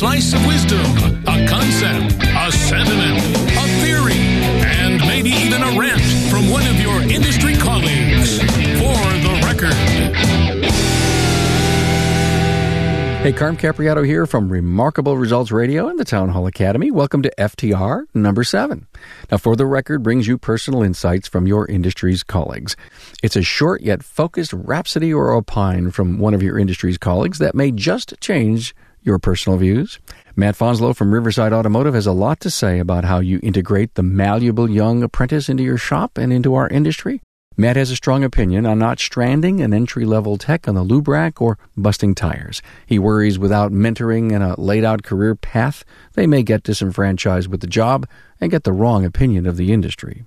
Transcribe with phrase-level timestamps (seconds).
[0.00, 0.80] Slice of wisdom,
[1.26, 6.00] a concept, a sentiment, a theory, and maybe even a rant
[6.30, 8.38] from one of your industry colleagues.
[8.38, 9.74] For the record.
[13.22, 16.90] Hey, Carm Capriotto here from Remarkable Results Radio and the Town Hall Academy.
[16.90, 18.86] Welcome to FTR number seven.
[19.30, 22.74] Now, For the Record brings you personal insights from your industry's colleagues.
[23.22, 27.54] It's a short yet focused rhapsody or opine from one of your industry's colleagues that
[27.54, 29.98] may just change your personal views.
[30.36, 34.02] Matt Fanslow from Riverside Automotive has a lot to say about how you integrate the
[34.02, 37.20] malleable young apprentice into your shop and into our industry.
[37.56, 41.08] Matt has a strong opinion on not stranding an entry level tech on the lube
[41.08, 42.62] rack or busting tires.
[42.86, 47.60] He worries without mentoring and a laid out career path, they may get disenfranchised with
[47.60, 48.08] the job
[48.40, 50.24] and get the wrong opinion of the industry.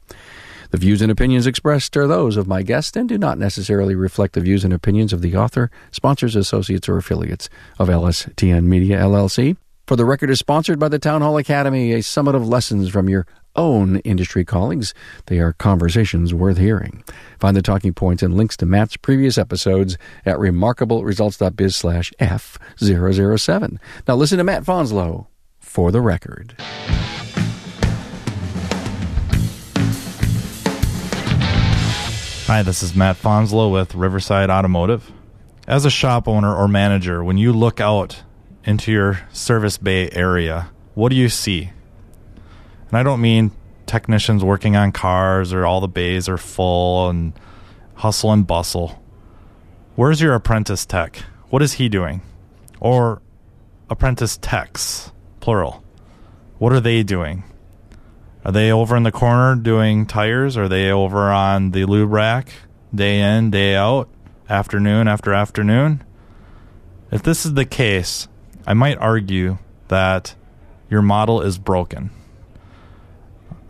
[0.73, 4.33] The views and opinions expressed are those of my guest and do not necessarily reflect
[4.33, 9.55] the views and opinions of the author, sponsors, associates, or affiliates of LSTN Media LLC.
[9.85, 13.07] For the record is sponsored by the Town Hall Academy, a summit of lessons from
[13.07, 14.95] your own industry colleagues.
[15.27, 17.03] They are conversations worth hearing.
[17.39, 23.77] Find the talking points and links to Matt's previous episodes at remarkableresults.biz slash F007.
[24.07, 25.27] Now listen to Matt Fanslow
[25.59, 26.55] for the record.
[32.53, 35.11] Hi, this is Matt Fanslow with Riverside Automotive.
[35.67, 38.21] As a shop owner or manager, when you look out
[38.63, 41.71] into your service bay area, what do you see?
[42.89, 43.49] And I don't mean
[43.87, 47.33] technicians working on cars or all the bays are full and
[47.95, 49.01] hustle and bustle.
[49.95, 51.23] Where's your apprentice tech?
[51.49, 52.21] What is he doing?
[52.79, 53.23] Or
[53.89, 55.83] apprentice techs, plural.
[56.59, 57.45] What are they doing?
[58.45, 60.57] Are they over in the corner doing tires?
[60.57, 62.51] Are they over on the lube rack
[62.93, 64.09] day in, day out,
[64.49, 66.03] afternoon after afternoon?
[67.09, 68.27] If this is the case,
[68.67, 70.35] I might argue that
[70.89, 72.09] your model is broken.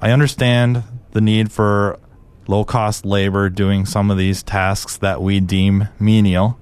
[0.02, 2.00] I understand the need for
[2.48, 6.58] low cost labor doing some of these tasks that we deem menial.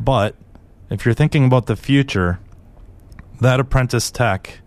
[0.00, 0.34] But
[0.90, 2.40] if you're thinking about the future,
[3.40, 4.60] that apprentice tech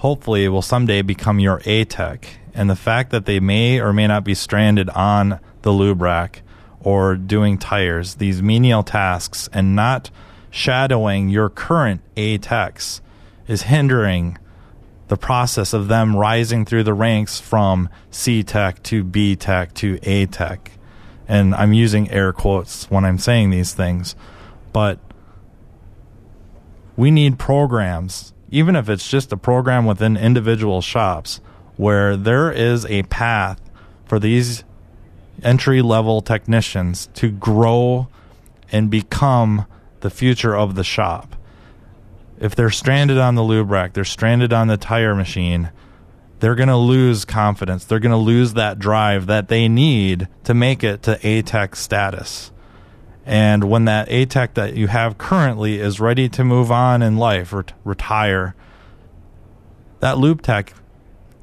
[0.00, 2.26] hopefully it will someday become your A tech.
[2.54, 6.42] And the fact that they may or may not be stranded on the lube rack
[6.80, 10.10] or doing tires, these menial tasks, and not
[10.50, 13.02] shadowing your current A techs
[13.46, 14.38] is hindering
[15.08, 19.98] the process of them rising through the ranks from C tech to B tech to
[20.02, 20.72] A tech.
[21.28, 24.16] And I'm using air quotes when I'm saying these things.
[24.72, 24.98] But
[26.96, 31.40] we need programs, even if it's just a program within individual shops,
[31.76, 33.60] where there is a path
[34.04, 34.64] for these
[35.42, 38.08] entry level technicians to grow
[38.70, 39.66] and become
[40.00, 41.36] the future of the shop
[42.40, 45.70] if they're stranded on the lube rack, they're stranded on the tire machine,
[46.40, 47.84] they're going to lose confidence.
[47.84, 51.76] They're going to lose that drive that they need to make it to A tech
[51.76, 52.50] status.
[53.30, 57.16] And when that A tech that you have currently is ready to move on in
[57.16, 58.56] life or retire,
[60.00, 60.74] that loop tech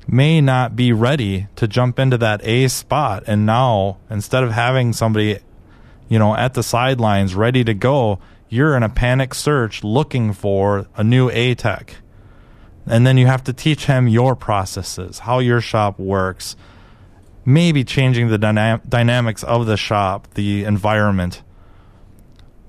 [0.05, 3.23] may not be ready to jump into that A spot.
[3.25, 5.39] And now, instead of having somebody,
[6.09, 8.19] you know, at the sidelines ready to go,
[8.49, 11.95] you're in a panic search looking for a new A tech.
[12.85, 16.57] And then you have to teach him your processes, how your shop works,
[17.45, 21.43] maybe changing the dyna- dynamics of the shop, the environment,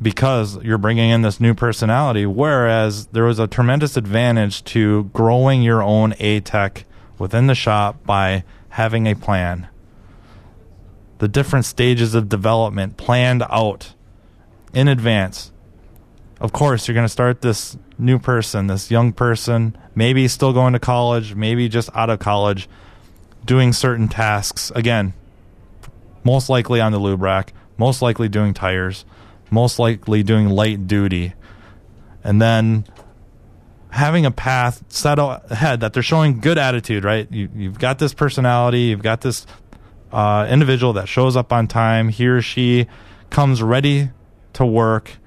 [0.01, 2.27] because you're bringing in this new personality.
[2.27, 6.85] Whereas there was a tremendous advantage to growing your own A tech
[7.19, 9.69] within the shop by having a plan.
[11.19, 13.95] The different stages of development planned out
[14.73, 15.51] in advance
[16.41, 20.73] of course, you're going to start this new person, this young person, maybe still going
[20.73, 22.69] to college, maybe just out of college,
[23.45, 24.71] doing certain tasks.
[24.75, 25.15] Again,
[26.23, 29.05] most likely on the lube rack, most likely doing tires,
[29.51, 31.35] most likely doing light duty.
[32.25, 32.85] And then
[33.91, 37.31] having a path set ahead that they're showing good attitude, right?
[37.31, 39.47] You, have got this personality, you've got this
[40.13, 42.09] uh, individual that shows up on time.
[42.09, 42.87] He or she
[43.31, 44.11] comes ready
[44.55, 45.19] to work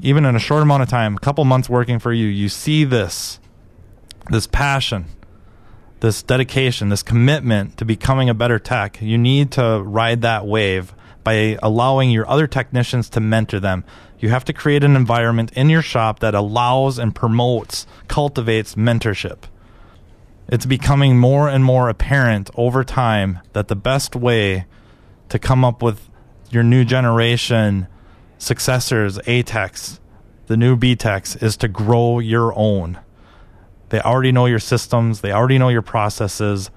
[0.00, 2.84] even in a short amount of time, a couple months working for you, you see
[2.84, 3.40] this,
[4.30, 5.06] this passion,
[6.00, 9.00] this dedication, this commitment to becoming a better tech.
[9.02, 13.84] You need to ride that wave by allowing your other technicians to mentor them.
[14.18, 19.44] You have to create an environment in your shop that allows and promotes, cultivates mentorship.
[20.48, 24.66] It's becoming more and more apparent over time that the best way
[25.28, 26.08] to come up with
[26.50, 27.86] your new generation
[28.38, 30.00] successors, A techs,
[30.46, 32.98] the new B techs is to grow your own.
[33.90, 36.70] They already know your systems, they already know your processes.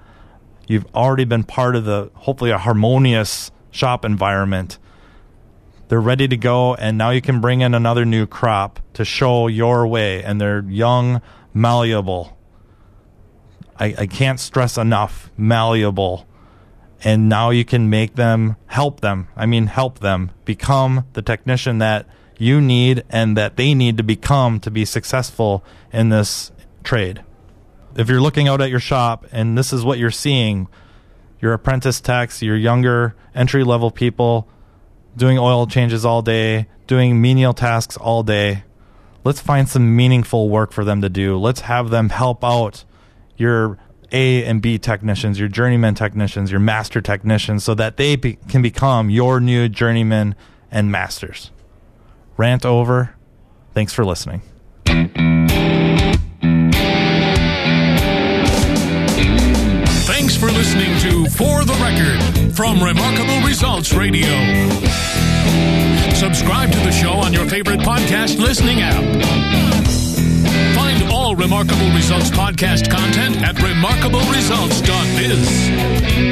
[0.66, 4.78] You've already been part of the hopefully a harmonious shop environment.
[5.88, 9.48] They're ready to go, and now you can bring in another new crop to show
[9.48, 11.20] your way, and they're young,
[11.52, 12.38] malleable.
[13.78, 16.26] I, I can't stress enough malleable.
[17.04, 19.26] And now you can make them help them.
[19.34, 22.06] I mean, help them become the technician that
[22.38, 26.52] you need and that they need to become to be successful in this
[26.84, 27.24] trade.
[27.96, 30.68] If you're looking out at your shop and this is what you're seeing,
[31.42, 34.48] your apprentice techs, your younger entry level people
[35.16, 38.62] doing oil changes all day, doing menial tasks all day.
[39.24, 41.36] Let's find some meaningful work for them to do.
[41.36, 42.84] Let's have them help out
[43.36, 43.78] your
[44.12, 48.62] A and B technicians, your journeyman technicians, your master technicians, so that they be- can
[48.62, 50.34] become your new journeymen
[50.70, 51.50] and masters.
[52.36, 53.14] Rant over.
[53.74, 54.42] Thanks for listening.
[60.42, 62.20] For listening to For the Record
[62.56, 64.26] from Remarkable Results Radio.
[66.14, 69.04] Subscribe to the show on your favorite podcast listening app.
[70.74, 76.31] Find all Remarkable Results podcast content at remarkableresults.biz.